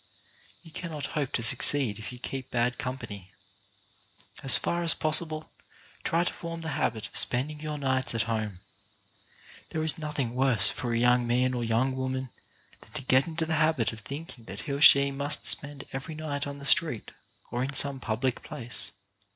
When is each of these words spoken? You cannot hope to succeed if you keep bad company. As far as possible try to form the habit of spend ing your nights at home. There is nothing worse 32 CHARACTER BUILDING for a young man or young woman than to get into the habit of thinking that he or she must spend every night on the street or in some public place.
You 0.63 0.71
cannot 0.71 1.05
hope 1.13 1.31
to 1.33 1.43
succeed 1.43 1.99
if 1.99 2.11
you 2.11 2.17
keep 2.17 2.49
bad 2.49 2.79
company. 2.79 3.29
As 4.41 4.57
far 4.57 4.81
as 4.81 4.95
possible 4.95 5.51
try 6.03 6.23
to 6.23 6.33
form 6.33 6.61
the 6.61 6.69
habit 6.69 7.07
of 7.07 7.15
spend 7.15 7.51
ing 7.51 7.59
your 7.59 7.77
nights 7.77 8.15
at 8.15 8.23
home. 8.23 8.61
There 9.69 9.83
is 9.83 9.99
nothing 9.99 10.33
worse 10.33 10.69
32 10.69 10.69
CHARACTER 10.69 10.81
BUILDING 10.81 10.81
for 10.81 10.95
a 10.95 11.11
young 11.11 11.27
man 11.27 11.53
or 11.53 11.63
young 11.63 11.95
woman 11.95 12.29
than 12.79 12.91
to 12.93 13.03
get 13.03 13.27
into 13.27 13.45
the 13.45 13.57
habit 13.57 13.93
of 13.93 13.99
thinking 13.99 14.45
that 14.45 14.61
he 14.61 14.71
or 14.71 14.81
she 14.81 15.11
must 15.11 15.45
spend 15.45 15.83
every 15.93 16.15
night 16.15 16.47
on 16.47 16.57
the 16.57 16.65
street 16.65 17.11
or 17.51 17.63
in 17.63 17.73
some 17.73 17.99
public 17.99 18.41
place. 18.41 18.93